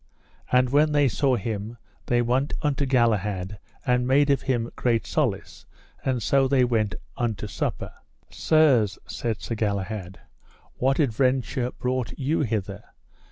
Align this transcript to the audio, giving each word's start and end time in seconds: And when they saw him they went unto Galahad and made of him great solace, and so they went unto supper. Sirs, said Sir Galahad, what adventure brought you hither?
And 0.51 0.71
when 0.71 0.93
they 0.93 1.07
saw 1.07 1.35
him 1.35 1.77
they 2.07 2.23
went 2.23 2.53
unto 2.63 2.87
Galahad 2.87 3.59
and 3.85 4.07
made 4.07 4.31
of 4.31 4.41
him 4.41 4.71
great 4.75 5.05
solace, 5.05 5.67
and 6.03 6.23
so 6.23 6.47
they 6.47 6.63
went 6.63 6.95
unto 7.17 7.45
supper. 7.45 7.93
Sirs, 8.31 8.97
said 9.05 9.43
Sir 9.43 9.53
Galahad, 9.53 10.19
what 10.79 10.97
adventure 10.97 11.69
brought 11.73 12.17
you 12.17 12.39
hither? 12.41 12.83